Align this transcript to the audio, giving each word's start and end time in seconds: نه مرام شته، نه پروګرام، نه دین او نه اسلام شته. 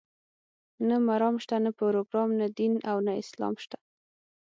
نه 0.87 0.95
مرام 1.07 1.35
شته، 1.43 1.55
نه 1.65 1.71
پروګرام، 1.79 2.29
نه 2.41 2.47
دین 2.57 2.73
او 2.89 2.97
نه 3.07 3.13
اسلام 3.21 3.53
شته. 3.63 3.77